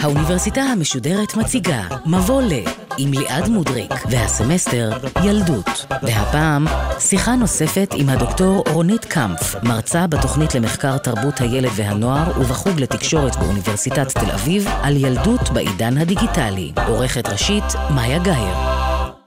[0.00, 2.52] האוניברסיטה המשודרת מציגה מבוא ל
[2.98, 4.90] עם ליעד מודריק והסמסטר
[5.24, 5.86] ילדות.
[6.02, 6.66] והפעם
[6.98, 14.18] שיחה נוספת עם הדוקטור רונית קמפף, מרצה בתוכנית למחקר תרבות הילד והנוער ובחוג לתקשורת באוניברסיטת
[14.18, 16.72] תל אביב על ילדות בעידן הדיגיטלי.
[16.86, 18.75] עורכת ראשית מאיה גאייר.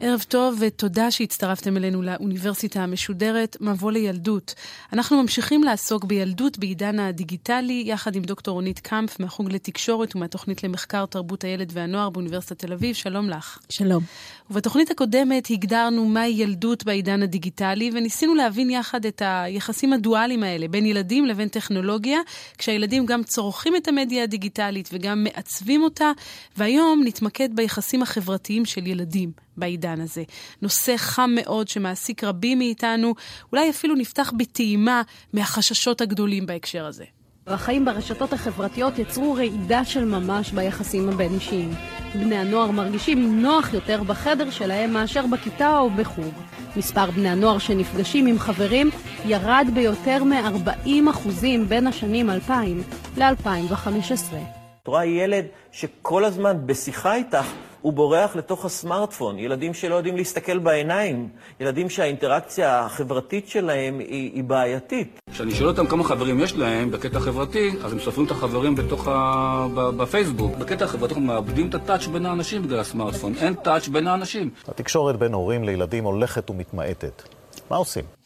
[0.01, 4.55] ערב טוב ותודה שהצטרפתם אלינו לאוניברסיטה המשודרת מבוא לילדות.
[4.93, 11.05] אנחנו ממשיכים לעסוק בילדות בעידן הדיגיטלי יחד עם דוקטור רונית קמפף מהחוג לתקשורת ומהתוכנית למחקר
[11.05, 12.95] תרבות הילד והנוער באוניברסיטת תל אביב.
[12.95, 13.59] שלום לך.
[13.69, 14.03] שלום.
[14.49, 20.85] ובתוכנית הקודמת הגדרנו מהי ילדות בעידן הדיגיטלי וניסינו להבין יחד את היחסים הדואליים האלה בין
[20.85, 22.19] ילדים לבין טכנולוגיה,
[22.57, 26.11] כשהילדים גם צורכים את המדיה הדיגיטלית וגם מעצבים אותה,
[26.57, 29.31] והיום נתמקד ביחסים החברתיים של ילדים.
[29.57, 30.23] בעידן הזה.
[30.61, 33.15] נושא חם מאוד שמעסיק רבים מאיתנו,
[33.51, 35.01] אולי אפילו נפתח בטעימה
[35.33, 37.05] מהחששות הגדולים בהקשר הזה.
[37.53, 41.71] החיים ברשתות החברתיות יצרו רעידה של ממש ביחסים הבין-אישיים.
[42.15, 46.33] בני הנוער מרגישים נוח יותר בחדר שלהם מאשר בכיתה או בחוג.
[46.75, 48.89] מספר בני הנוער שנפגשים עם חברים
[49.25, 51.29] ירד ביותר מ-40%
[51.67, 52.83] בין השנים 2000
[53.17, 54.35] ל-2015.
[54.83, 57.45] את רואה ילד שכל הזמן בשיחה איתך
[57.81, 59.39] הוא בורח לתוך הסמארטפון.
[59.39, 65.19] ילדים שלא יודעים להסתכל בעיניים, ילדים שהאינטראקציה החברתית שלהם היא, היא בעייתית.
[65.31, 69.07] כשאני שואל אותם כמה חברים יש להם בקטע חברתי, אז הם סופרים את החברים בתוך
[69.07, 69.67] ה...
[69.73, 70.57] בפייסבוק.
[70.57, 73.33] בקטע החברתי אנחנו מאבדים את הטאץ' בין האנשים בגלל הסמארטפון.
[73.41, 74.49] אין טאץ' בין האנשים.
[74.67, 77.23] התקשורת בין הורים לילדים הולכת ומתמעטת.
[77.71, 78.18] מה עושים?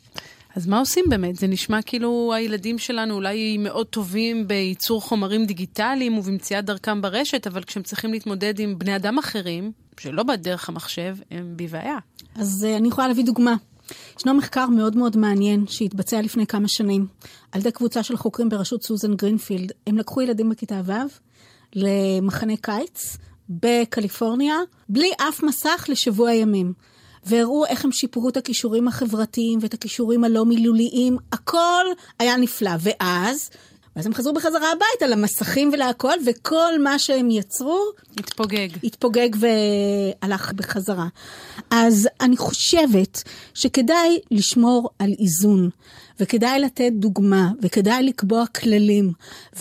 [0.55, 1.35] אז מה עושים באמת?
[1.35, 7.63] זה נשמע כאילו הילדים שלנו אולי מאוד טובים בייצור חומרים דיגיטליים ובמציאת דרכם ברשת, אבל
[7.63, 11.97] כשהם צריכים להתמודד עם בני אדם אחרים, שלא בדרך המחשב, הם בבעיה.
[12.35, 13.55] אז uh, אני יכולה להביא דוגמה.
[14.17, 17.07] ישנו מחקר מאוד מאוד מעניין שהתבצע לפני כמה שנים
[17.51, 19.71] על ידי קבוצה של חוקרים בראשות סוזן גרינפילד.
[19.87, 20.91] הם לקחו ילדים בכיתה ו'
[21.75, 23.17] למחנה קיץ
[23.49, 24.55] בקליפורניה,
[24.89, 26.73] בלי אף מסך לשבוע ימים.
[27.25, 31.85] והראו איך הם שיפרו את הכישורים החברתיים ואת הכישורים הלא מילוליים, הכל
[32.19, 32.71] היה נפלא.
[32.79, 33.49] ואז,
[33.95, 37.79] ואז הם חזרו בחזרה הביתה למסכים ולהכל, וכל מה שהם יצרו...
[38.17, 38.67] התפוגג.
[38.83, 41.07] התפוגג והלך בחזרה.
[41.69, 43.23] אז אני חושבת
[43.53, 45.69] שכדאי לשמור על איזון.
[46.19, 49.11] וכדאי לתת דוגמה, וכדאי לקבוע כללים,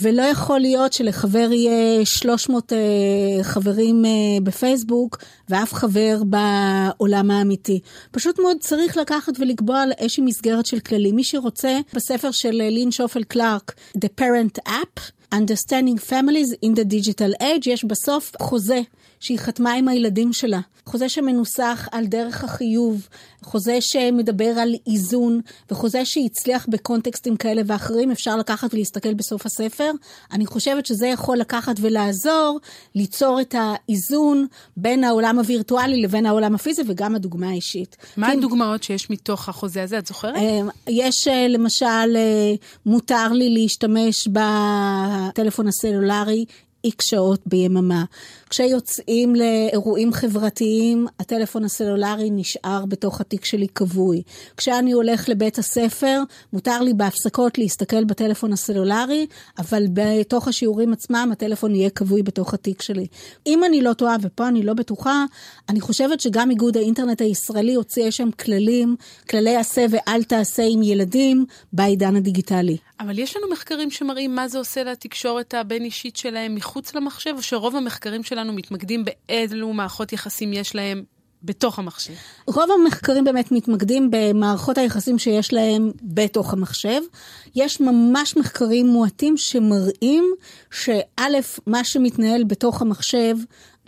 [0.03, 5.19] ולא יכול להיות שלחבר יהיה 300 uh, אה, חברים uh, בפייסבוק,
[5.49, 7.81] ואף חבר בעולם האמיתי.
[8.11, 11.17] פשוט מאוד צריך לקחת ולקבוע איזושהי מסגרת של כללים.
[11.17, 15.01] מי שרוצה, בספר של אה, לין שופל קלארק, The Parent App,
[15.35, 18.81] Understanding Families in the Digital Age, יש בסוף חוזה
[19.23, 20.61] שהיא חתמה עם הילדים שלה.
[20.87, 23.09] חוזה שמנוסח על דרך החיוב,
[23.43, 25.41] חוזה שמדבר על איזון,
[25.71, 29.91] וחוזה שהצליח בקונטקסטים כאלה ואחרים, אפשר לקחת ולהסתכל בסוף הספר.
[30.33, 32.61] אני חושבת שזה יכול לקחת ולעזור
[32.95, 34.47] ליצור את האיזון
[34.77, 37.97] בין העולם הווירטואלי לבין העולם הפיזי, וגם הדוגמה האישית.
[38.17, 38.37] מה כי...
[38.39, 39.99] הדוגמאות שיש מתוך החוזה הזה?
[39.99, 40.37] את זוכרת?
[40.37, 42.55] אה, יש אה, למשל, אה,
[42.87, 46.45] מותר לי להשתמש בטלפון הסלולרי
[46.85, 48.05] איקס שעות ביממה.
[48.53, 54.23] כשיוצאים לאירועים חברתיים, הטלפון הסלולרי נשאר בתוך התיק שלי כבוי.
[54.57, 59.27] כשאני הולך לבית הספר, מותר לי בהפסקות להסתכל בטלפון הסלולרי,
[59.59, 63.07] אבל בתוך השיעורים עצמם הטלפון יהיה כבוי בתוך התיק שלי.
[63.47, 65.25] אם אני לא טועה, ופה אני לא בטוחה,
[65.69, 68.97] אני חושבת שגם איגוד האינטרנט הישראלי הוציא שם כללים,
[69.31, 72.77] כללי עשה ואל תעשה עם ילדים בעידן הדיגיטלי.
[73.01, 77.77] אבל יש לנו מחקרים שמראים מה זה עושה לתקשורת הבין-אישית שלהם מחוץ למחשב, או שרוב
[77.77, 81.05] המחקרים שלנו מתמקדים באילו מערכות יחסים יש להם
[81.43, 82.13] בתוך המחשב?
[82.47, 87.01] רוב המחקרים באמת מתמקדים במערכות היחסים שיש להם בתוך המחשב.
[87.55, 90.25] יש ממש מחקרים מועטים שמראים
[90.71, 91.23] שא',
[91.67, 93.37] מה שמתנהל בתוך המחשב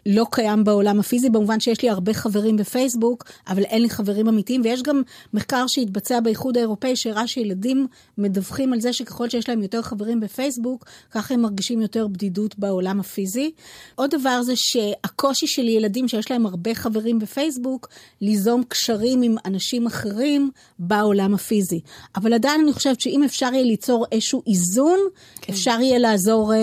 [0.06, 4.60] לא קיים בעולם הפיזי, במובן שיש לי הרבה חברים בפייסבוק, אבל אין לי חברים אמיתיים,
[4.65, 5.03] ויש גם
[5.34, 7.86] מחקר שהתבצע באיחוד האירופאי, שהראה שילדים
[8.18, 13.01] מדווחים על זה שככל שיש להם יותר חברים בפייסבוק, ככה הם מרגישים יותר בדידות בעולם
[13.01, 13.51] הפיזי.
[13.95, 17.89] עוד דבר זה שהקושי של ילדים שיש להם הרבה חברים בפייסבוק,
[18.21, 21.80] ליזום קשרים עם אנשים אחרים בעולם הפיזי.
[22.16, 24.98] אבל עדיין אני חושבת שאם אפשר יהיה ליצור איזשהו איזון,
[25.41, 25.53] כן.
[25.53, 26.59] אפשר יהיה לעזור אה,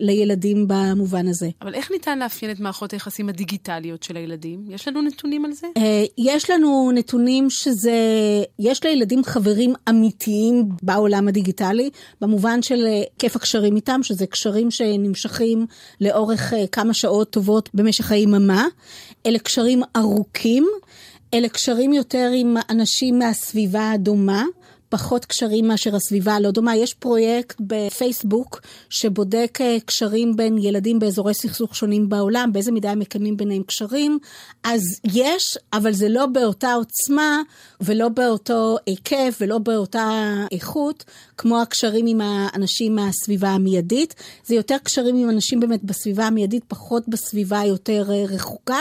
[0.00, 1.48] לילדים במובן הזה.
[1.62, 4.64] אבל איך ניתן לאפיין את מערכות היחסים הדיגיטליות של הילדים?
[4.68, 5.66] יש לנו נתונים על זה?
[5.76, 7.92] אה, יש לנו נתונים שזה,
[8.58, 11.90] יש לילדים חברים אמיתיים בעולם הדיגיטלי,
[12.20, 15.66] במובן של אה, כיף הקשרים איתם, שזה קשרים שנמשכים
[16.00, 18.66] לאורך אה, כמה שעות טובות במשך היממה.
[19.26, 20.66] אלה קשרים ארוכים,
[21.34, 24.44] אלה קשרים יותר עם אנשים מהסביבה הדומה.
[24.92, 26.76] פחות קשרים מאשר הסביבה הלא דומה.
[26.76, 28.60] יש פרויקט בפייסבוק
[28.90, 34.18] שבודק אה, קשרים בין ילדים באזורי סכסוך שונים בעולם, באיזה מידה הם מקיימים ביניהם קשרים.
[34.64, 37.42] אז יש, אבל זה לא באותה עוצמה
[37.80, 40.10] ולא באותו היקף ולא באותה
[40.52, 41.04] איכות,
[41.42, 44.14] כמו הקשרים עם האנשים מהסביבה המיידית.
[44.44, 48.80] זה יותר קשרים עם אנשים באמת בסביבה המיידית, פחות בסביבה היותר אה, רחוקה.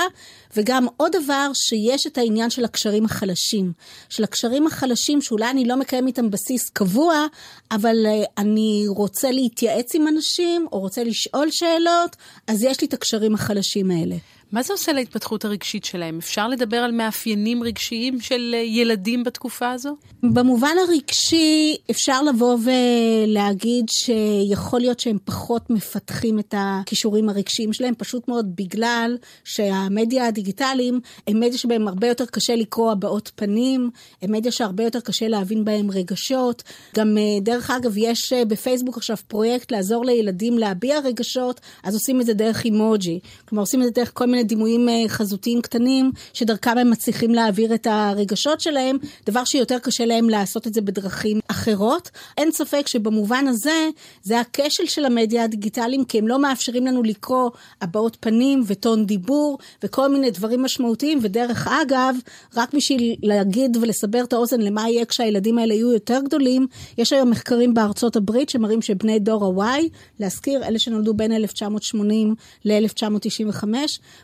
[0.58, 3.72] וגם עוד דבר, שיש את העניין של הקשרים החלשים.
[4.10, 7.26] של הקשרים החלשים, שאולי אני לא מקיים איתם בסיס קבוע,
[7.72, 12.16] אבל uh, אני רוצה להתייעץ עם אנשים, או רוצה לשאול שאלות,
[12.48, 14.16] אז יש לי את הקשרים החלשים האלה.
[14.52, 16.18] מה זה עושה להתפתחות הרגשית שלהם?
[16.18, 19.96] אפשר לדבר על מאפיינים רגשיים של אה, ילדים בתקופה הזו?
[20.24, 28.28] במובן הרגשי אפשר לבוא ולהגיד שיכול להיות שהם פחות מפתחים את הכישורים הרגשיים שלהם, פשוט
[28.28, 33.90] מאוד בגלל שהמדיה הדיגיטליים הם מדיה שבהם הרבה יותר קשה לקרוא הבעות פנים,
[34.22, 36.64] הם מדיה שהרבה יותר קשה להבין בהם רגשות.
[36.96, 42.22] גם אה, דרך אגב, יש אה, בפייסבוק עכשיו פרויקט לעזור לילדים להביע רגשות, אז עושים
[42.22, 43.20] את זה דרך אימוג'י.
[43.46, 44.41] כלומר, עושים את זה דרך כל מיני...
[44.42, 50.06] מיני דימויים אה, חזותיים קטנים, שדרכם הם מצליחים להעביר את הרגשות שלהם, דבר שיותר קשה
[50.06, 52.10] להם לעשות את זה בדרכים אחרות.
[52.38, 53.90] אין ספק שבמובן הזה,
[54.24, 57.50] זה הכשל של המדיה הדיגיטליים, כי הם לא מאפשרים לנו לקרוא
[57.82, 62.16] הבעות פנים וטון דיבור וכל מיני דברים משמעותיים, ודרך אגב,
[62.58, 66.68] רק בשביל להגיד ולסבר את האוזן למה יהיה כשהילדים האלה יהיו יותר גדולים,
[66.98, 69.82] יש היום מחקרים בארצות הברית שמראים שבני דור ה-Y,
[70.20, 72.36] להזכיר, אלה שנולדו בין 1980
[72.66, 73.64] ל-1995,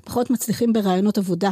[0.08, 1.52] פחות מצליחים ברעיונות עבודה.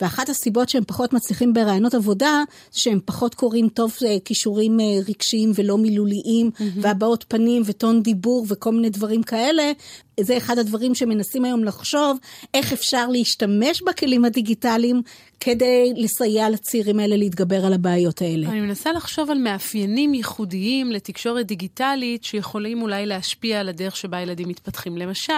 [0.00, 2.42] ואחת הסיבות שהם פחות מצליחים ברעיונות עבודה,
[2.72, 6.62] זה שהם פחות קוראים טוב אה, כישורים אה, רגשיים ולא מילוליים, mm-hmm.
[6.80, 9.72] והבעות פנים וטון דיבור וכל מיני דברים כאלה.
[10.20, 12.18] זה אחד הדברים שמנסים היום לחשוב,
[12.54, 15.02] איך אפשר להשתמש בכלים הדיגיטליים
[15.40, 18.48] כדי לסייע לצעירים האלה להתגבר על הבעיות האלה.
[18.48, 24.48] אני מנסה לחשוב על מאפיינים ייחודיים לתקשורת דיגיטלית שיכולים אולי להשפיע על הדרך שבה ילדים
[24.48, 24.96] מתפתחים.
[24.96, 25.32] למשל,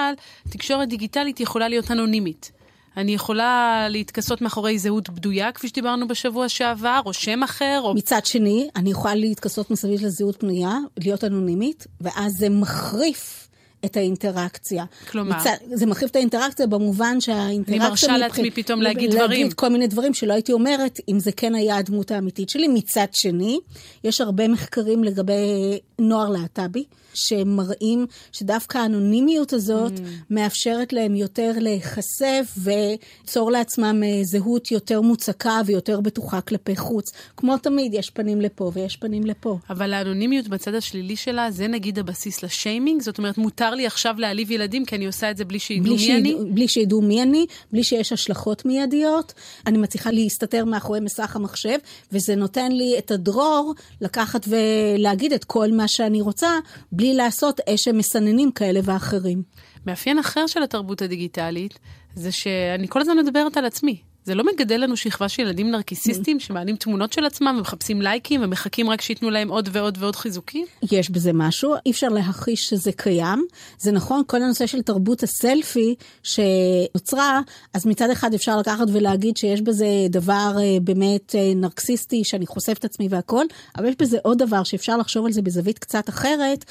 [0.48, 2.55] תקשורת דיגיטלית יכולה להיות אנונימית.
[2.96, 7.94] אני יכולה להתכסות מאחורי זהות בדויה, כפי שדיברנו בשבוע שעבר, או שם אחר, או...
[7.94, 13.48] מצד שני, אני יכולה להתכסות מסביב לזהות בנויה, להיות אנונימית, ואז זה מחריף
[13.84, 14.84] את האינטראקציה.
[15.10, 15.36] כלומר?
[15.36, 17.82] מצד, זה מחריף את האינטראקציה במובן שהאינטראקציה...
[17.82, 19.30] אני מרשה לעצמי פתאום להגיד דברים.
[19.30, 22.68] להגיד כל מיני דברים שלא הייתי אומרת, אם זה כן היה הדמות האמיתית שלי.
[22.68, 23.58] מצד שני,
[24.04, 26.84] יש הרבה מחקרים לגבי נוער להט"בי,
[27.16, 30.00] שמראים שדווקא האנונימיות הזאת mm.
[30.30, 37.12] מאפשרת להם יותר להיחשף וליצור לעצמם אה, זהות יותר מוצקה ויותר בטוחה כלפי חוץ.
[37.36, 39.58] כמו תמיד, יש פנים לפה ויש פנים לפה.
[39.70, 43.02] אבל האנונימיות בצד השלילי שלה, זה נגיד הבסיס לשיימינג?
[43.02, 45.98] זאת אומרת, מותר לי עכשיו להעליב ילדים כי אני עושה את זה בלי שידעו מי
[45.98, 46.36] שידע, אני?
[46.50, 49.32] בלי שידעו מי אני, בלי שיש השלכות מיידיות.
[49.66, 51.78] אני מצליחה להסתתר מאחורי מסך המחשב,
[52.12, 56.50] וזה נותן לי את הדרור לקחת ולהגיד את כל מה שאני רוצה,
[56.92, 59.42] בלי לעשות איזה מסננים כאלה ואחרים.
[59.86, 61.78] מאפיין אחר של התרבות הדיגיטלית,
[62.14, 64.02] זה שאני כל הזמן מדברת על עצמי.
[64.26, 68.90] זה לא מגדל לנו שכבה של ילדים נרקיסיסטים שמעלים תמונות של עצמם ומחפשים לייקים ומחכים
[68.90, 70.66] רק שייתנו להם עוד ועוד ועוד חיזוקים?
[70.92, 73.46] יש בזה משהו, אי אפשר להכחיש שזה קיים.
[73.78, 77.40] זה נכון, כל הנושא של תרבות הסלפי שנוצרה,
[77.74, 82.76] אז מצד אחד אפשר לקחת ולהגיד שיש בזה דבר אה, באמת אה, נרקסיסטי, שאני חושף
[82.78, 83.44] את עצמי והכל,
[83.78, 86.64] אבל יש בזה עוד דבר שאפשר לחשוב על זה בזווית קצת אחרת.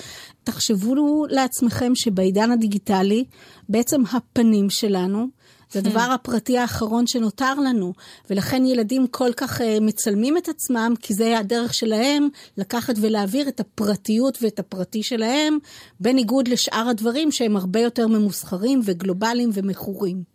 [0.43, 3.23] תחשבו לעצמכם שבעידן הדיגיטלי,
[3.69, 5.27] בעצם הפנים שלנו,
[5.71, 7.93] זה הדבר הפרטי האחרון שנותר לנו,
[8.29, 13.59] ולכן ילדים כל כך uh, מצלמים את עצמם, כי זה הדרך שלהם לקחת ולהעביר את
[13.59, 15.57] הפרטיות ואת הפרטי שלהם,
[15.99, 20.34] בניגוד לשאר הדברים שהם הרבה יותר ממוסחרים וגלובליים ומכורים.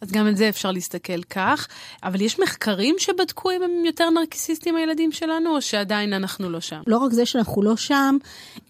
[0.00, 1.68] אז גם על זה אפשר להסתכל כך.
[2.02, 6.80] אבל יש מחקרים שבדקו אם הם יותר נרקיסיסטים הילדים שלנו, או שעדיין אנחנו לא שם?
[6.86, 8.16] לא רק זה שאנחנו לא שם,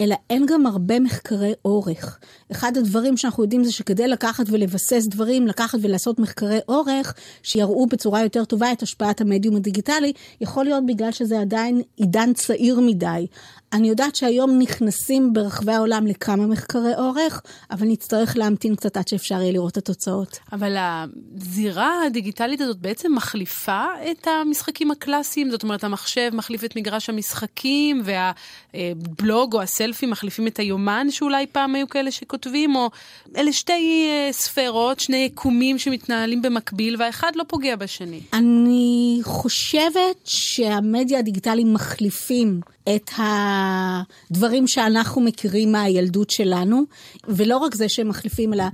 [0.00, 2.18] אלא אין גם הרבה מחקרי אורך.
[2.52, 8.22] אחד הדברים שאנחנו יודעים זה שכדי לקחת ולבסס דברים, לקחת ולעשות מחקרי אורך, שיראו בצורה
[8.22, 13.26] יותר טובה את השפעת המדיום הדיגיטלי, יכול להיות בגלל שזה עדיין עידן צעיר מדי.
[13.72, 19.34] אני יודעת שהיום נכנסים ברחבי העולם לכמה מחקרי אורך, אבל נצטרך להמתין קצת עד שאפשר
[19.34, 20.38] יהיה לראות את התוצאות.
[20.52, 25.50] אבל הזירה הדיגיטלית הזאת בעצם מחליפה את המשחקים הקלאסיים?
[25.50, 31.74] זאת אומרת, המחשב מחליף את מגרש המשחקים, והבלוג או הסלפי מחליפים את היומן שאולי פעם
[31.74, 32.90] היו כאלה שכותבים, או
[33.36, 38.20] אלה שתי אה, ספרות, שני יקומים שמתנהלים במקביל, והאחד לא פוגע בשני.
[38.32, 46.82] אני חושבת שהמדיה הדיגיטליים מחליפים את הדברים שאנחנו מכירים מהילדות שלנו,
[47.28, 48.64] ולא רק זה שהם מחליפים, אלא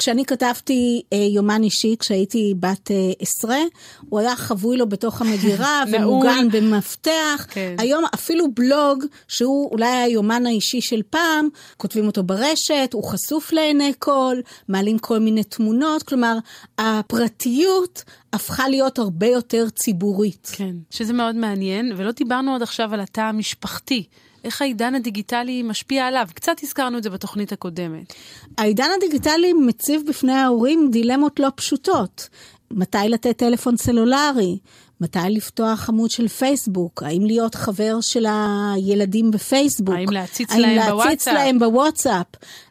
[0.00, 3.58] כשאני כתבתי אה, יומן אישי, כשהייתי בת אה, עשרה,
[4.08, 7.46] הוא היה חבוי לו בתוך המגירה ומוגן במפתח.
[7.50, 7.76] כן.
[7.78, 13.92] היום אפילו בלוג, שהוא אולי היומן האישי של פעם, כותבים אותו ברשת, הוא חשוף לעיני
[13.98, 14.36] כל,
[14.68, 16.38] מעלים כל מיני תמונות, כלומר,
[16.78, 20.50] הפרטיות הפכה להיות הרבה יותר ציבורית.
[20.52, 24.04] כן, שזה מאוד מעניין, ולא דיברנו עד עכשיו על התא המשפחתי.
[24.44, 26.28] איך העידן הדיגיטלי משפיע עליו?
[26.34, 28.14] קצת הזכרנו את זה בתוכנית הקודמת.
[28.58, 32.28] העידן הדיגיטלי מציב בפני ההורים דילמות לא פשוטות.
[32.70, 34.58] מתי לתת טלפון סלולרי?
[35.00, 37.02] מתי לפתוח עמוד של פייסבוק?
[37.02, 39.94] האם להיות חבר של הילדים בפייסבוק?
[39.94, 41.34] האם להציץ האם להם להציץ בוואטסאפ?
[41.34, 42.26] להם בוואטסאפ?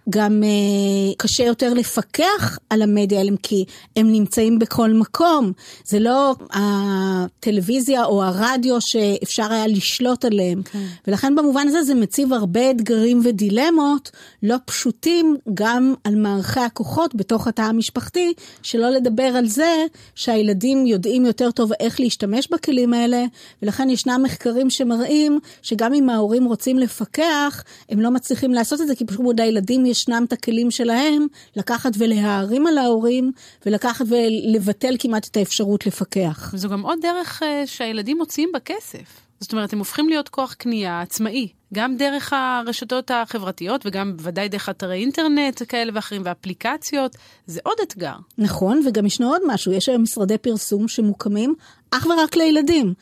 [0.09, 5.51] גם אה, קשה יותר לפקח על המדיה האלה, כי הם נמצאים בכל מקום.
[5.85, 10.61] זה לא הטלוויזיה או הרדיו שאפשר היה לשלוט עליהם.
[10.63, 10.85] כן.
[11.07, 14.11] ולכן במובן הזה זה מציב הרבה אתגרים ודילמות
[14.43, 19.85] לא פשוטים גם על מערכי הכוחות בתוך התא המשפחתי, שלא לדבר על זה
[20.15, 23.25] שהילדים יודעים יותר טוב איך להשתמש בכלים האלה,
[23.61, 28.95] ולכן ישנם מחקרים שמראים שגם אם ההורים רוצים לפקח, הם לא מצליחים לעשות את זה,
[28.95, 33.31] כי פשוט לילדים ישנם את הכלים שלהם לקחת ולהערים על ההורים,
[33.65, 36.51] ולקחת ולבטל כמעט את האפשרות לפקח.
[36.53, 39.29] וזו גם עוד דרך אה, שהילדים מוציאים בה כסף.
[39.39, 44.69] זאת אומרת, הם הופכים להיות כוח קנייה עצמאי, גם דרך הרשתות החברתיות וגם בוודאי דרך
[44.69, 47.15] אתרי אינטרנט כאלה ואחרים ואפליקציות,
[47.45, 48.15] זה עוד אתגר.
[48.37, 51.55] נכון, וגם ישנו עוד משהו, יש היום משרדי פרסום שמוקמים
[51.91, 52.93] אך ורק לילדים.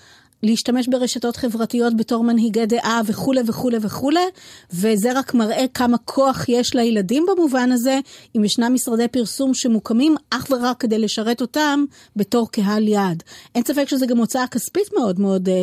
[0.44, 4.26] להשתמש ברשתות חברתיות בתור מנהיגי דעה וכולי וכולי וכולי,
[4.74, 8.00] וזה רק מראה כמה כוח יש לילדים במובן הזה,
[8.38, 13.24] אם ישנם משרדי פרסום שמוקמים אך ורק כדי לשרת אותם בתור קהל יעד.
[13.56, 15.56] אין ספק שזה גם הוצאה כספית מאוד מאוד אה,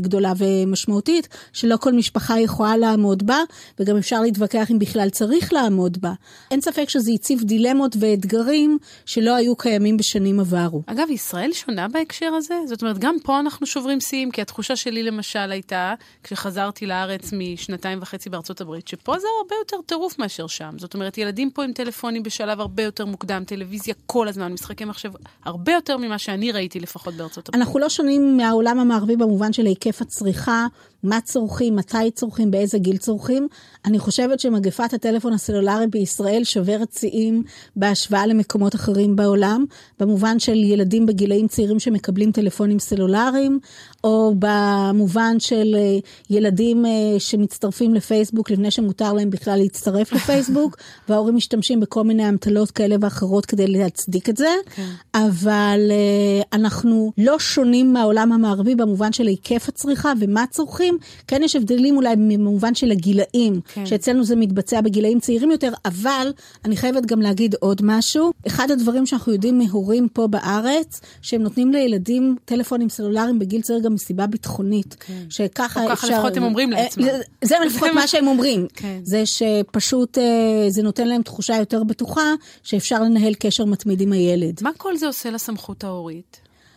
[0.00, 3.38] גדולה ומשמעותית, שלא כל משפחה יכולה לעמוד בה,
[3.78, 6.12] וגם אפשר להתווכח אם בכלל צריך לעמוד בה.
[6.50, 10.82] אין ספק שזה הציב דילמות ואתגרים שלא היו קיימים בשנים עברו.
[10.86, 12.54] אגב, ישראל שונה בהקשר הזה?
[12.66, 17.98] זאת אומרת, גם פה אנחנו שוברים שיאים, כי התחושה שלי למשל הייתה, כשחזרתי לארץ משנתיים
[18.02, 20.74] וחצי בארצות הברית, שפה זה הרבה יותר טירוף מאשר שם.
[20.78, 25.10] זאת אומרת, ילדים פה עם טלפונים בשלב הרבה יותר מוקדם, טלוויזיה כל הזמן, משחקי מחשב,
[25.44, 27.62] הרבה יותר ממה שאני ראיתי לפחות בארצות הברית.
[27.62, 30.66] אנחנו לא שונים מהעולם המערבי במובן של היקף הצריכה,
[31.02, 33.48] מה צורכים, מתי צורכים, באיזה גיל צורכים.
[33.84, 37.42] אני חושבת שמגפת הטלפון הסלולרי בישראל שוברת שיאים
[37.76, 39.64] בהשוואה למקומות אחרים בעולם,
[40.00, 43.58] במובן של ילדים בגילאים צעירים שמקבלים טלפונים סלולריים,
[44.04, 45.98] או במובן של אה,
[46.30, 50.76] ילדים אה, שמצטרפים לפייסבוק לפני שמותר להם בכלל להצטרף לפייסבוק,
[51.08, 54.54] וההורים משתמשים בכל מיני אמתלות כאלה ואחרות כדי להצדיק את זה.
[54.74, 54.88] כן.
[55.14, 60.91] אבל אה, אנחנו לא שונים מהעולם המערבי במובן של היקף הצריכה ומה צורכים.
[61.26, 63.86] כן יש הבדלים אולי במובן של הגילאים, כן.
[63.86, 66.32] שאצלנו זה מתבצע בגילאים צעירים יותר, אבל
[66.64, 68.32] אני חייבת גם להגיד עוד משהו.
[68.46, 73.94] אחד הדברים שאנחנו יודעים מהורים פה בארץ, שהם נותנים לילדים טלפונים סלולריים בגיל צעיר גם
[73.94, 74.96] מסיבה ביטחונית.
[75.00, 75.22] כן.
[75.30, 76.06] שככה או אפשר...
[76.08, 77.04] ככה לפחות הם אומרים אה, לעצמם.
[77.44, 78.66] זה- לפחות מה- שהם אומרים.
[78.74, 78.98] כן.
[79.04, 80.24] זה שפשוט אה,
[80.68, 84.54] זה נותן להם תחושה יותר בטוחה שאפשר לנהל קשר מתמיד עם הילד.
[84.62, 86.36] מה כל זה עושה לסמכות ההורית?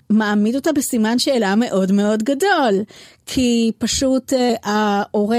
[0.10, 2.74] מעמיד אותה בסימן שאלה מאוד מאוד גדול.
[3.26, 5.38] כי פשוט אה, ההורה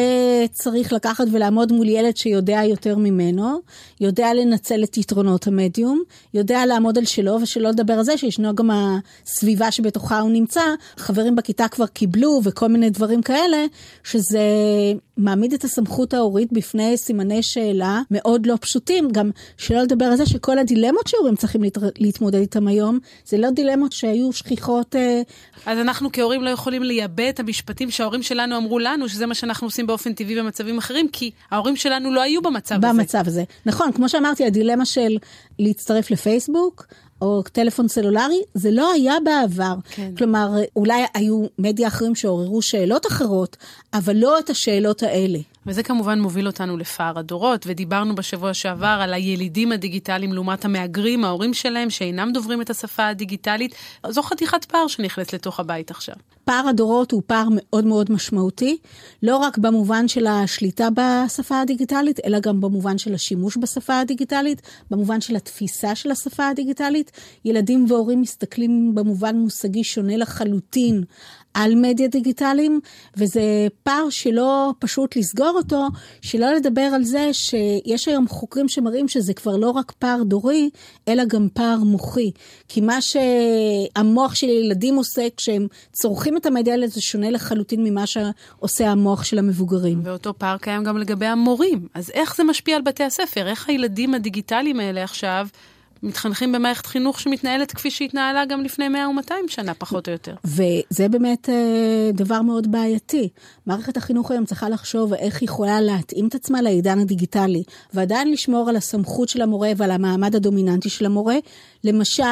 [0.53, 3.59] צריך לקחת ולעמוד מול ילד שיודע יותר ממנו,
[4.01, 6.03] יודע לנצל את יתרונות המדיום,
[6.35, 10.63] יודע לעמוד על שלו, ושלא לדבר על זה שישנו גם הסביבה שבתוכה הוא נמצא,
[10.97, 13.65] חברים בכיתה כבר קיבלו וכל מיני דברים כאלה,
[14.05, 14.41] שזה
[15.17, 19.09] מעמיד את הסמכות ההורית בפני סימני שאלה מאוד לא פשוטים.
[19.13, 21.79] גם שלא לדבר על זה שכל הדילמות שהורים צריכים להת...
[21.99, 25.23] להתמודד איתם היום, זה לא דילמות שהיו שכיחות אה,
[25.67, 27.41] אז אנחנו כהורים לא יכולים לייבא את
[27.77, 31.77] המשפטים שההורים שלנו אמרו לנו, שזה מה שאנחנו עושים באופן טבעי במצבים אחרים, כי ההורים
[31.77, 32.89] שלנו לא היו במצב הזה.
[32.89, 33.45] במצב הזה.
[33.67, 35.17] נכון, כמו שאמרתי, הדילמה של
[35.59, 36.87] להצטרף לפייסבוק,
[37.23, 39.75] או טלפון סלולרי, זה לא היה בעבר.
[39.91, 40.15] כן.
[40.19, 43.57] כלומר, אולי היו מדיה אחרים שעוררו שאלות אחרות,
[43.95, 45.39] אבל לא את השאלות האלה.
[45.67, 51.55] וזה כמובן מוביל אותנו לפער הדורות, ודיברנו בשבוע שעבר על הילידים הדיגיטליים לעומת המהגרים, ההורים
[51.55, 53.75] שלהם, שאינם דוברים את השפה הדיגיטלית.
[54.09, 56.15] זו חתיכת פער שנכנס לתוך הבית עכשיו.
[56.47, 58.77] פער הדורות הוא פער מאוד מאוד משמעותי,
[59.23, 65.21] לא רק במובן של השליטה בשפה הדיגיטלית, אלא גם במובן של השימוש בשפה הדיגיטלית, במובן
[65.21, 67.11] של התפיסה של השפה הדיגיטלית.
[67.45, 71.05] ילדים והורים מסתכלים במובן מושגי שונה לחלוטין
[71.55, 72.81] על מדיה דיגיטליים,
[73.17, 75.83] וזה פער שלא פשוט לסגור אותו,
[76.23, 80.71] שלא לדבר על זה שיש היום חוקרים שמראים שזה כבר לא רק פער דורי,
[81.09, 82.31] אלא גם פער מוחי.
[82.69, 88.07] כי מה שהמוח של ילדים עושה כשהם צורכים את המדיה האלה זה שונה לחלוטין ממה
[88.07, 90.01] שעושה המוח של המבוגרים.
[90.05, 91.89] ואותו פער קיים גם לגבי המורים.
[91.95, 93.47] אז איך זה משפיע על בתי הספר?
[93.47, 95.49] איך הילדים הדיגיטליים האלה עכשיו
[96.07, 100.35] מתחנכים במערכת חינוך שמתנהלת כפי שהתנהלה גם לפני 100 ו-200 שנה, פחות או יותר.
[100.45, 103.29] וזה באמת אה, דבר מאוד בעייתי.
[103.67, 107.63] מערכת החינוך היום צריכה לחשוב איך היא יכולה להתאים את עצמה לעידן הדיגיטלי,
[107.95, 111.37] ועדיין לשמור על הסמכות של המורה ועל המעמד הדומיננטי של המורה.
[111.85, 112.23] למשל,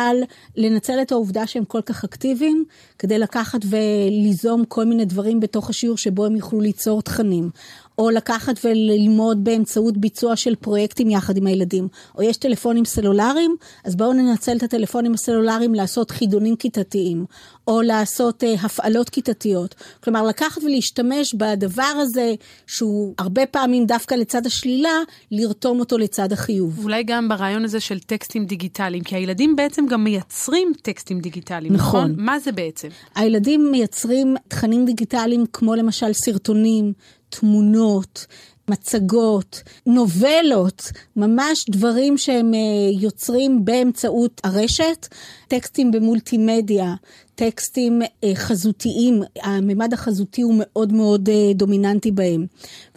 [0.56, 2.64] לנצל את העובדה שהם כל כך אקטיביים,
[2.98, 7.50] כדי לקחת וליזום כל מיני דברים בתוך השיעור שבו הם יוכלו ליצור תכנים.
[7.98, 11.88] או לקחת וללמוד באמצעות ביצוע של פרויקטים יחד עם הילדים.
[12.18, 17.24] או יש טלפונים סלולריים, אז בואו ננצל את הטלפונים הסלולריים לעשות חידונים כיתתיים,
[17.68, 19.74] או לעשות uh, הפעלות כיתתיות.
[20.04, 22.34] כלומר, לקחת ולהשתמש בדבר הזה,
[22.66, 24.98] שהוא הרבה פעמים דווקא לצד השלילה,
[25.30, 26.84] לרתום אותו לצד החיוב.
[26.84, 32.10] אולי גם ברעיון הזה של טקסטים דיגיטליים, כי הילדים בעצם גם מייצרים טקסטים דיגיטליים, נכון?
[32.10, 32.24] נכון?
[32.24, 32.88] מה זה בעצם?
[33.14, 36.92] הילדים מייצרים תכנים דיגיטליים כמו למשל סרטונים,
[37.28, 38.26] תמונות,
[38.70, 42.60] מצגות, נובלות, ממש דברים שהם אה,
[43.00, 45.08] יוצרים באמצעות הרשת,
[45.48, 46.94] טקסטים במולטימדיה,
[47.34, 52.46] טקסטים אה, חזותיים, הממד החזותי הוא מאוד מאוד אה, דומיננטי בהם.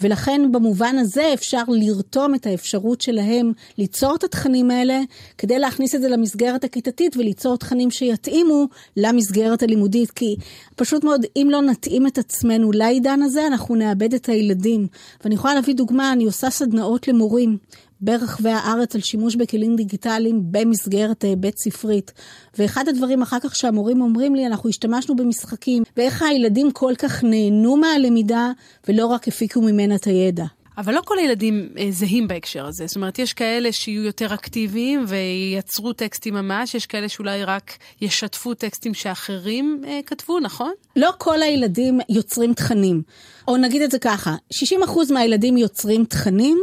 [0.02, 5.02] ולכן במובן הזה אפשר לרתום את האפשרות שלהם ליצור את התכנים האלה,
[5.38, 8.66] כדי להכניס את זה למסגרת הכיתתית וליצור תכנים שיתאימו
[8.98, 10.12] למסגרת הלימודית.
[10.12, 10.36] כי
[10.76, 14.88] פשוט מאוד, אם לא נתאים את עצמנו לעידן הזה, אנחנו נאבד את הילדים.
[15.24, 17.58] ואני יכולה להביא דוגמה, אני עושה סדנאות למורים.
[18.02, 22.12] ברחבי הארץ על שימוש בכלים דיגיטליים במסגרת אה, בית ספרית.
[22.60, 27.78] ואחד הדברים אחר כך שהמורים אומרים לי, אנחנו השתמשנו במשחקים, ואיך הילדים כל כך נהנו
[27.78, 28.52] מהלמידה
[28.88, 30.46] ולא רק הפיקו ממנה את הידע.
[30.78, 32.88] אבל לא כל הילדים אה, זהים בהקשר הזה.
[32.88, 38.54] זאת אומרת, יש כאלה שיהיו יותר אקטיביים וייצרו טקסטים ממש, יש כאלה שאולי רק ישתפו
[38.54, 40.74] טקסטים שאחרים אה, כתבו, נכון?
[40.96, 43.02] לא כל הילדים יוצרים תכנים.
[43.48, 46.58] או נגיד את זה ככה, 60% מהילדים יוצרים תכנים,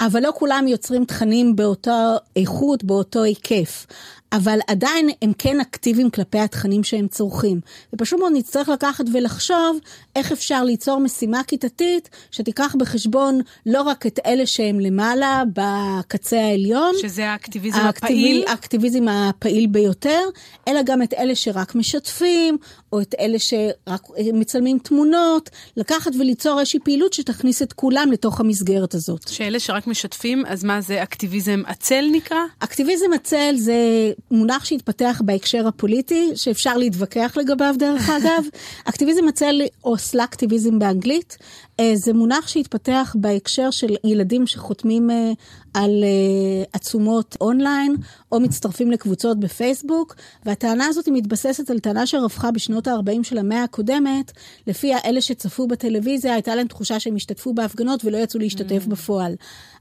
[0.00, 3.86] אבל לא כולם יוצרים תכנים באותה איכות, באותו היקף.
[4.32, 7.60] אבל עדיין הם כן אקטיביים כלפי התכנים שהם צורכים.
[7.92, 9.78] ופשוט מאוד נצטרך לקחת ולחשוב
[10.16, 16.94] איך אפשר ליצור משימה כיתתית שתיקח בחשבון לא רק את אלה שהם למעלה, בקצה העליון.
[17.02, 18.04] שזה האקטיביזם האקטיב...
[18.04, 18.44] הפעיל.
[18.48, 20.20] האקטיביזם הפעיל ביותר,
[20.68, 22.56] אלא גם את אלה שרק משתפים,
[22.92, 28.94] או את אלה שרק מצלמים תמונות, לקחת וליצור איזושהי פעילות שתכניס את כולם לתוך המסגרת
[28.94, 29.28] הזאת.
[29.28, 32.38] שאלה שרק משתפים, אז מה זה אקטיביזם עצל נקרא?
[32.58, 38.44] אקטיביזם עצל זה מונח שהתפתח בהקשר הפוליטי, שאפשר להתווכח לגביו דרך אגב.
[38.84, 41.36] אקטיביזם עצל או סלאקטיביזם באנגלית,
[41.80, 45.32] אה, זה מונח שהתפתח בהקשר של ילדים שחותמים אה,
[45.74, 47.96] על אה, עצומות אונליין,
[48.32, 53.62] או מצטרפים לקבוצות בפייסבוק, והטענה הזאת היא מתבססת על טענה שרווחה בשנות ה-40 של המאה
[53.62, 54.32] הקודמת,
[54.66, 58.90] לפיה אלה שצפו בטלוויזיה, הייתה להם תחושה שהם השתתפו בהפגנות ולא יצאו להשתתף mm.
[58.90, 59.34] בפועל.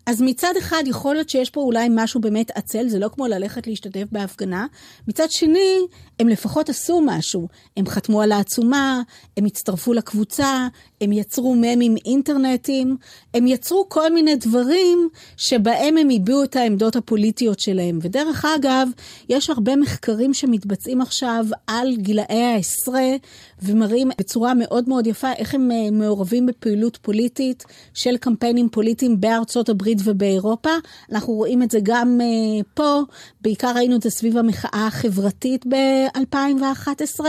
[0.06, 3.68] אז מצד אחד יכול להיות שיש פה אולי משהו באמת עצל, זה לא כמו ללכת
[3.68, 4.66] להשתתף בהפגנה.
[5.08, 5.78] מצד שני,
[6.20, 7.48] הם לפחות עשו משהו.
[7.78, 9.02] הם חתמו על העצומה,
[9.38, 10.68] הם הצטרפו לקבוצה,
[11.02, 12.98] הם יצרו ממים אינטרנטיים,
[13.34, 18.00] הם יצרו כל מיני דברים שבהם הם הביעו את העמדות הפוליטיות שלהם.
[18.02, 18.88] ודרך אגב,
[19.30, 23.10] יש הרבה מחקרים שמתבצעים עכשיו על גילאי העשרה,
[23.62, 29.70] ומראים בצורה מאוד מאוד יפה איך הם אה, מעורבים בפעילות פוליטית של קמפיינים פוליטיים בארצות
[29.70, 30.70] הברית ובאירופה.
[31.12, 33.02] אנחנו רואים את זה גם uh, פה,
[33.42, 37.20] בעיקר ראינו את זה סביב המחאה החברתית ב-2011,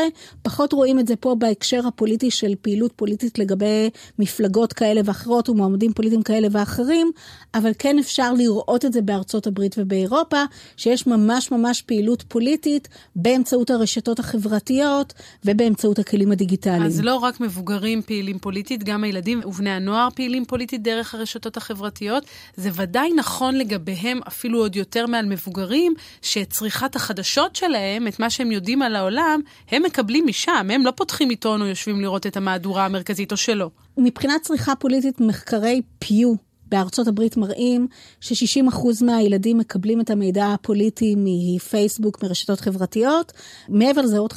[0.42, 5.92] פחות רואים את זה פה בהקשר הפוליטי של פעילות פוליטית לגבי מפלגות כאלה ואחרות ומועמדים
[5.92, 7.11] פוליטיים כאלה ואחרים,
[7.55, 10.42] אבל כן אפשר לראות את זה בארצות הברית ובאירופה,
[10.77, 15.12] שיש ממש ממש פעילות פוליטית באמצעות הרשתות החברתיות
[15.44, 16.83] ובאמצעות הכלים הדיגיטליים.
[16.83, 22.25] אז לא רק מבוגרים פעילים פוליטית, גם הילדים ובני הנוער פעילים פוליטית דרך הרשתות החברתיות.
[22.57, 28.31] זה ודאי נכון לגביהם אפילו עוד יותר מעל מבוגרים, שאת צריכת החדשות שלהם, את מה
[28.31, 32.37] שהם יודעים על העולם, הם מקבלים משם, הם לא פותחים עיתון או יושבים לראות את
[32.37, 33.71] המהדורה המרכזית או שלא.
[33.97, 36.35] מבחינת צריכה פוליטית, מחקרי פיו
[36.73, 37.87] בארצות הברית מראים
[38.21, 43.33] ש-60% מהילדים מקבלים את המידע הפוליטי מפייסבוק, מרשתות חברתיות.
[43.69, 44.35] מעבר לזה, עוד 50%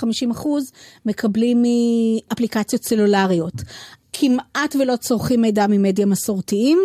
[1.05, 3.53] מקבלים מאפליקציות סלולריות.
[4.13, 6.79] כמעט ולא צורכים מידע ממדיה מסורתיים.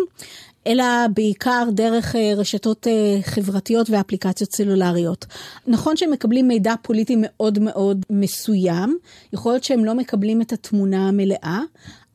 [0.67, 0.83] אלא
[1.15, 5.25] בעיקר דרך אה, רשתות אה, חברתיות ואפליקציות סלולריות.
[5.67, 8.97] נכון שהם מקבלים מידע פוליטי מאוד מאוד מסוים,
[9.33, 11.59] יכול להיות שהם לא מקבלים את התמונה המלאה,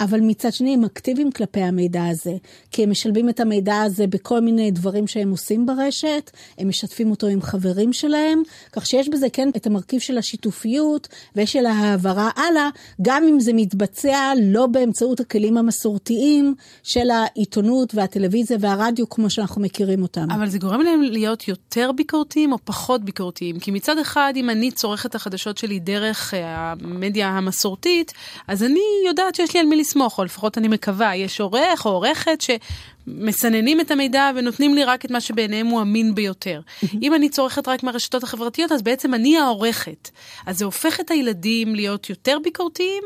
[0.01, 2.33] אבל מצד שני הם אקטיביים כלפי המידע הזה,
[2.71, 7.27] כי הם משלבים את המידע הזה בכל מיני דברים שהם עושים ברשת, הם משתפים אותו
[7.27, 12.69] עם חברים שלהם, כך שיש בזה כן את המרכיב של השיתופיות ושל ההעברה הלאה,
[13.03, 20.03] גם אם זה מתבצע לא באמצעות הכלים המסורתיים של העיתונות והטלוויזיה והרדיו כמו שאנחנו מכירים
[20.03, 20.31] אותם.
[20.31, 23.59] אבל זה גורם להם להיות יותר ביקורתיים או פחות ביקורתיים?
[23.59, 28.13] כי מצד אחד, אם אני צורכת את החדשות שלי דרך אה, המדיה המסורתית,
[28.49, 31.91] אז אני יודעת שיש לי על מי לסמוך, או לפחות אני מקווה, יש עורך או
[31.91, 36.61] עורכת שמסננים את המידע ונותנים לי רק את מה שבעיניהם הוא אמין ביותר.
[37.03, 40.11] אם אני צורכת רק מהרשתות החברתיות, אז בעצם אני העורכת.
[40.47, 43.03] אז זה הופך את הילדים להיות יותר ביקורתיים?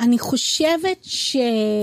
[0.00, 1.36] אני חושבת ש...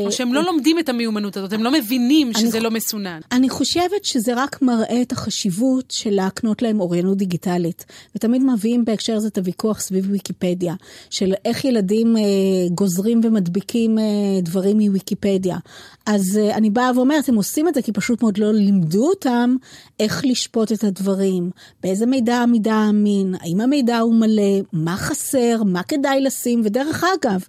[0.06, 2.64] או שהם לא לומדים את המיומנות הזאת, הם לא מבינים שזה אני...
[2.64, 3.20] לא מסונן.
[3.32, 7.86] אני חושבת שזה רק מראה את החשיבות של להקנות להם אוריינות דיגיטלית.
[8.16, 10.76] ותמיד מביאים בהקשר הזה את הוויכוח סביב ויקיפדיה,
[11.10, 12.22] של איך ילדים אה,
[12.72, 14.04] גוזרים ומדביקים אה,
[14.42, 15.58] דברים מוויקיפדיה.
[16.06, 19.56] אז אה, אני באה ואומרת, הם עושים את זה כי פשוט מאוד לא לימדו אותם
[20.00, 21.52] איך לשפוט את הדברים,
[21.84, 27.44] באיזה מידע המידע אמין, האם המידע הוא מלא, מה חסר, מה כדאי לשים, ודרך אגב,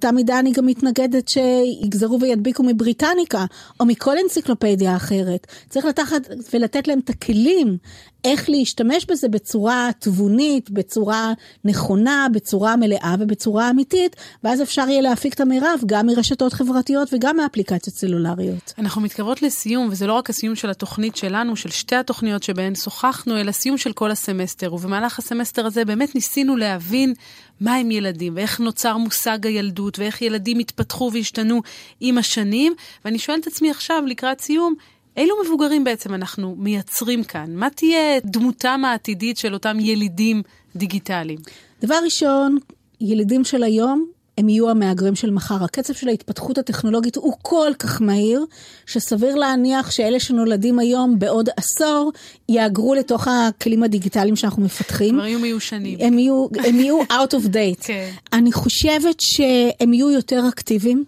[0.00, 3.44] באותה מידה אני גם מתנגדת שיגזרו וידביקו מבריטניקה,
[3.80, 5.46] או מכל אנציקלופדיה אחרת.
[5.68, 7.78] צריך לקחת ולתת להם את הכלים
[8.24, 11.32] איך להשתמש בזה בצורה תבונית, בצורה
[11.64, 17.36] נכונה, בצורה מלאה ובצורה אמיתית, ואז אפשר יהיה להפיק את המרב גם מרשתות חברתיות וגם
[17.36, 18.74] מאפליקציות סלולריות.
[18.78, 23.40] אנחנו מתקרבות לסיום, וזה לא רק הסיום של התוכנית שלנו, של שתי התוכניות שבהן שוחחנו,
[23.40, 27.14] אלא סיום של כל הסמסטר, ובמהלך הסמסטר הזה באמת ניסינו להבין
[27.60, 31.62] מה הם ילדים, ואיך נוצר מושג הילדות, ואיך ילדים התפתחו והשתנו
[32.00, 32.72] עם השנים,
[33.04, 34.74] ואני שואלת את עצמי עכשיו, לקראת סיום,
[35.16, 37.56] אילו מבוגרים בעצם אנחנו מייצרים כאן?
[37.56, 40.42] מה תהיה דמותם העתידית של אותם ילידים
[40.76, 41.38] דיגיטליים?
[41.82, 42.58] דבר ראשון,
[43.00, 44.06] ילידים של היום
[44.40, 45.64] הם יהיו המהגרים של מחר.
[45.64, 48.44] הקצב של ההתפתחות הטכנולוגית הוא כל כך מהיר,
[48.86, 52.12] שסביר להניח שאלה שנולדים היום בעוד עשור,
[52.48, 55.14] יהגרו לתוך הכלים הדיגיטליים שאנחנו מפתחים.
[55.14, 55.98] כבר יהיו מיושנים.
[56.00, 57.84] הם יהיו, הם יהיו out of date.
[57.84, 58.10] כן.
[58.32, 61.04] אני חושבת שהם יהיו יותר אקטיביים.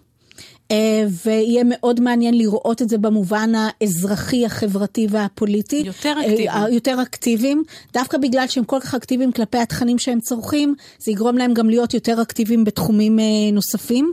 [0.73, 5.83] אה, ויהיה מאוד מעניין לראות את זה במובן האזרחי, החברתי והפוליטי.
[5.85, 6.49] יותר אקטיביים.
[6.49, 7.63] אה, יותר אקטיביים.
[7.93, 11.93] דווקא בגלל שהם כל כך אקטיביים כלפי התכנים שהם צורכים, זה יגרום להם גם להיות
[11.93, 14.11] יותר אקטיביים בתחומים אה, נוספים.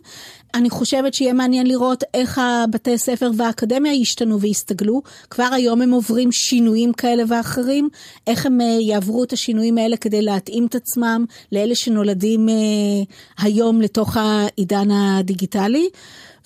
[0.55, 5.03] אני חושבת שיהיה מעניין לראות איך הבתי ספר והאקדמיה ישתנו ויסתגלו.
[5.31, 7.89] כבר היום הם עוברים שינויים כאלה ואחרים,
[8.27, 12.49] איך הם יעברו את השינויים האלה כדי להתאים את עצמם לאלה שנולדים
[13.39, 15.89] היום לתוך העידן הדיגיטלי.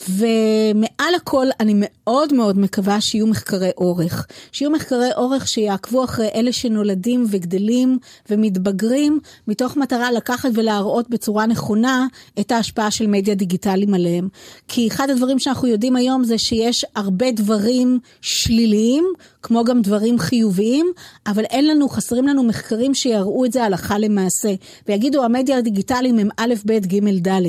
[0.09, 4.27] ומעל הכל אני מאוד מאוד מקווה שיהיו מחקרי אורך.
[4.53, 7.99] שיהיו מחקרי אורך שיעקבו אחרי אלה שנולדים וגדלים
[8.31, 12.07] ומתבגרים, מתוך מטרה לקחת ולהראות בצורה נכונה
[12.41, 14.29] את ההשפעה של מדיה דיגיטליים עליהם.
[14.69, 19.05] כי אחד הדברים שאנחנו יודעים היום זה שיש הרבה דברים שליליים,
[19.45, 20.87] כמו גם דברים חיוביים,
[21.27, 24.55] אבל אין לנו, חסרים לנו מחקרים שיראו את זה הלכה למעשה.
[24.89, 27.43] ויגידו, המדיה הדיגיטליים הם א', ב', ג', ד'.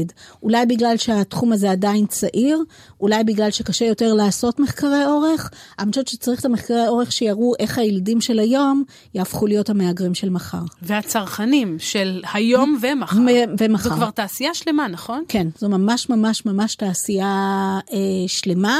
[0.43, 2.63] אולי בגלל שהתחום הזה עדיין צעיר,
[3.01, 7.77] אולי בגלל שקשה יותר לעשות מחקרי אורך, אני חושבת שצריך את המחקרי אורך שיראו איך
[7.77, 10.62] הילדים של היום יהפכו להיות המהגרים של מחר.
[10.81, 13.19] והצרכנים של היום ומחר.
[13.60, 13.89] ומחר.
[13.89, 15.23] זו כבר תעשייה שלמה, נכון?
[15.27, 18.79] כן, זו ממש ממש ממש תעשייה אה, שלמה,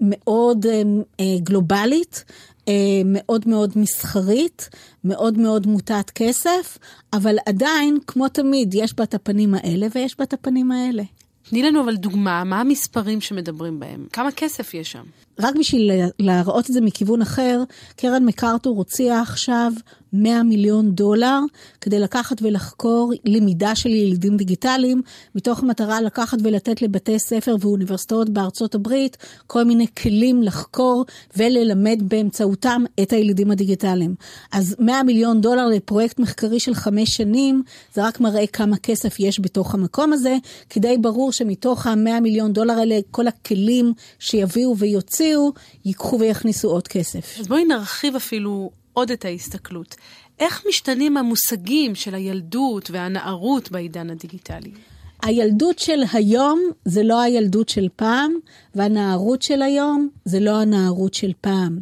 [0.00, 0.82] מאוד אה,
[1.20, 2.24] אה, גלובלית.
[2.68, 4.68] אה, מאוד מאוד מסחרית,
[5.04, 6.78] מאוד מאוד מוטת כסף,
[7.12, 11.02] אבל עדיין, כמו תמיד, יש בה את הפנים האלה ויש בה את הפנים האלה.
[11.50, 14.06] תני לנו אבל דוגמה, מה המספרים שמדברים בהם?
[14.12, 15.04] כמה כסף יש שם?
[15.40, 17.62] רק בשביל להראות את זה מכיוון אחר,
[17.96, 19.72] קרן מקארתור הוציאה עכשיו
[20.12, 21.38] 100 מיליון דולר
[21.80, 25.02] כדי לקחת ולחקור למידה של ילדים דיגיטליים,
[25.34, 31.04] מתוך מטרה לקחת ולתת לבתי ספר ואוניברסיטאות בארצות הברית כל מיני כלים לחקור
[31.36, 34.14] וללמד באמצעותם את הילדים הדיגיטליים.
[34.52, 37.62] אז 100 מיליון דולר לפרויקט מחקרי של חמש שנים,
[37.94, 40.36] זה רק מראה כמה כסף יש בתוך המקום הזה,
[40.68, 44.74] כי די ברור שמתוך ה-100 מיליון דולר האלה, כל הכלים שיביאו
[45.28, 45.52] ויוציאו,
[45.84, 47.36] ייקחו ויכניסו עוד כסף.
[47.40, 49.94] אז בואי נרחיב אפילו עוד את ההסתכלות.
[50.38, 54.70] איך משתנים המושגים של הילדות והנערות בעידן הדיגיטלי?
[55.22, 58.32] הילדות של היום זה לא הילדות של פעם,
[58.74, 61.80] והנערות של היום זה לא הנערות של פעם.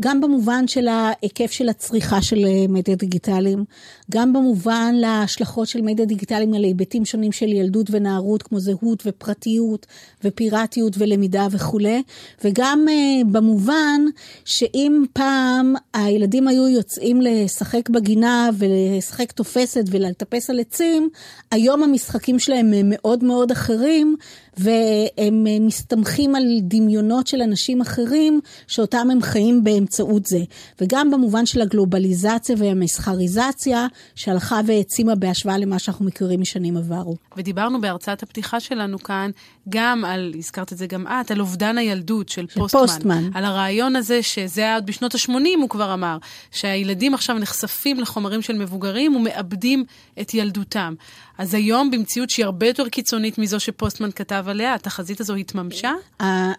[0.00, 3.64] גם במובן של ההיקף של הצריכה של אה, מדיה דיגיטליים,
[4.10, 9.86] גם במובן להשלכות של מדיה דיגיטליים על היבטים שונים של ילדות ונערות, כמו זהות ופרטיות
[10.24, 12.02] ופיראטיות ולמידה וכולי,
[12.44, 14.00] וגם uh, במובן
[14.44, 21.08] שאם פעם הילדים היו יוצאים לשחק בגינה ולשחק תופסת ולטפס על עצים,
[21.50, 24.16] היום המשחקים שלהם הם מאוד מאוד אחרים,
[24.56, 30.40] והם מסתמכים על דמיונות של אנשים אחרים, שאותם הם חיים באמצעות זה.
[30.80, 37.16] וגם במובן של הגלובליזציה והמסחריזציה, שהלכה והעצימה בהשוואה למה שאנחנו מכירים משנים עברו.
[37.36, 39.30] ודיברנו בהרצאת הפתיחה שלנו כאן
[39.68, 42.80] גם על, הזכרת את זה גם את, על אובדן הילדות של, של פוסטמן.
[42.80, 43.30] פוסטמן.
[43.34, 46.18] על הרעיון הזה, שזה היה עוד בשנות ה-80, הוא כבר אמר,
[46.50, 49.84] שהילדים עכשיו נחשפים לחומרים של מבוגרים ומאבדים
[50.20, 50.94] את ילדותם.
[51.38, 55.92] אז היום, במציאות שהיא הרבה יותר קיצונית מזו שפוסטמן כתב עליה, התחזית הזו התממשה?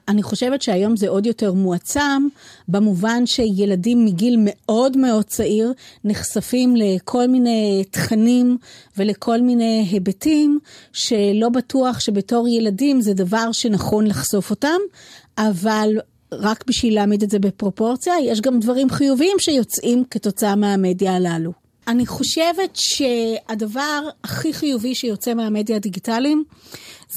[0.07, 2.27] אני חושבת שהיום זה עוד יותר מועצם,
[2.67, 8.57] במובן שילדים מגיל מאוד מאוד צעיר נחשפים לכל מיני תכנים
[8.97, 10.59] ולכל מיני היבטים,
[10.93, 14.79] שלא בטוח שבתור ילדים זה דבר שנכון לחשוף אותם,
[15.38, 15.89] אבל
[16.31, 21.64] רק בשביל להעמיד את זה בפרופורציה, יש גם דברים חיוביים שיוצאים כתוצאה מהמדיה הללו.
[21.88, 26.43] אני חושבת שהדבר הכי חיובי שיוצא מהמדיה הדיגיטליים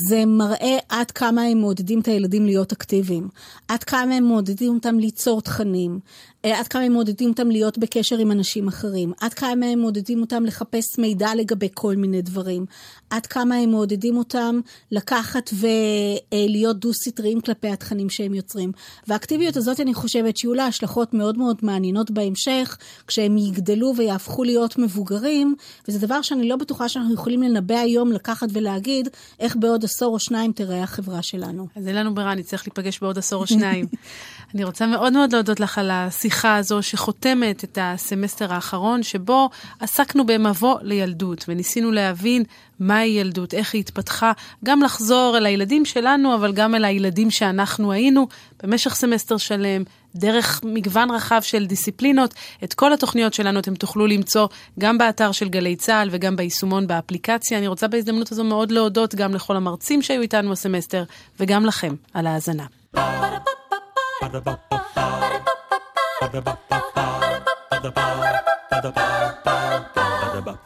[0.06, 3.28] זה מראה עד כמה הם מעודדים את הילדים להיות אקטיביים,
[3.68, 6.00] עד כמה הם מעודדים אותם ליצור תכנים,
[6.44, 10.20] אה, עד כמה הם מעודדים אותם להיות בקשר עם אנשים אחרים, עד כמה הם מעודדים
[10.20, 12.66] אותם לחפש מידע לגבי כל מיני דברים,
[13.10, 18.72] עד כמה הם מעודדים אותם לקחת ולהיות דו-סטריים כלפי התכנים שהם יוצרים.
[19.06, 24.78] והאקטיביות הזאת, אני חושבת שיהיו לה השלכות מאוד מאוד מעניינות בהמשך, כשהם יגדלו ויהפכו להיות
[24.78, 25.54] מבוגרים,
[25.88, 29.08] וזה דבר שאני לא בטוחה שאנחנו יכולים לנבא היום, לקחת ולהגיד
[29.40, 31.66] איך בעוד עשור או שניים תראה החברה שלנו.
[31.76, 33.86] אז אין לנו ברירה, נצטרך להיפגש בעוד עשור או שניים.
[34.54, 40.26] אני רוצה מאוד מאוד להודות לך על השיחה הזו שחותמת את הסמסטר האחרון, שבו עסקנו
[40.26, 42.44] במבוא לילדות, וניסינו להבין
[42.80, 44.32] מהי ילדות, איך היא התפתחה,
[44.64, 48.28] גם לחזור אל הילדים שלנו, אבל גם אל הילדים שאנחנו היינו
[48.62, 49.82] במשך סמסטר שלם,
[50.18, 52.34] דרך מגוון רחב של דיסציפלינות.
[52.64, 54.46] את כל התוכניות שלנו אתם תוכלו למצוא
[54.78, 57.58] גם באתר של גלי צה"ל וגם ביישומון באפליקציה.
[57.58, 61.04] אני רוצה בהזדמנות הזו מאוד להודות גם לכל המרצים שהיו איתנו הסמסטר,
[61.40, 62.66] וגם לכם על ההאזנה.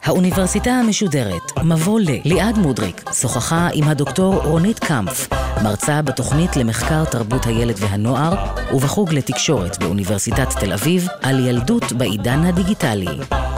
[0.03, 2.05] האוניברסיטה המשודרת, מבוא ל.
[2.25, 5.29] ליעד מודריק שוחחה עם הדוקטור רונית קמפף,
[5.63, 8.33] מרצה בתוכנית למחקר תרבות הילד והנוער
[8.73, 13.07] ובחוג לתקשורת באוניברסיטת תל אביב על ילדות בעידן הדיגיטלי.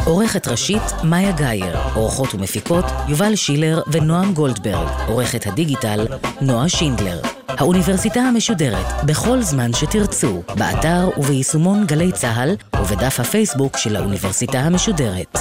[0.06, 1.78] עורכת ראשית, מאיה גאייר.
[1.94, 4.88] עורכות ומפיקות, יובל שילר ונועם גולדברג.
[5.08, 6.08] עורכת הדיגיטל,
[6.42, 7.22] נועה שינדלר.
[7.48, 13.96] האוניברסיטה המשודרת, בכל זמן שתרצו, באתר וביישומון גלי צה"ל ובדף הפייסבוק של
[14.36, 15.38] האוניברסיטה המשודרת.